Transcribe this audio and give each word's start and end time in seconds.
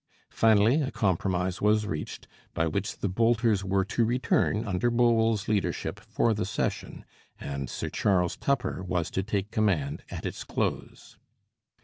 Finally 0.31 0.81
a 0.81 0.89
compromise 0.89 1.61
was 1.61 1.85
reached 1.85 2.27
by 2.55 2.65
which 2.65 2.97
the 2.97 3.07
bolters 3.07 3.63
were 3.63 3.85
to 3.85 4.03
return 4.03 4.65
under 4.65 4.89
Bowell's 4.89 5.47
leadership 5.47 5.99
for 5.99 6.33
the 6.33 6.43
session 6.43 7.05
and 7.39 7.69
Sir 7.69 7.89
Charles 7.91 8.35
Tupper 8.35 8.81
was 8.81 9.11
to 9.11 9.21
take 9.21 9.51
command 9.51 10.01
at 10.09 10.25
its 10.25 10.43
close. 10.43 11.17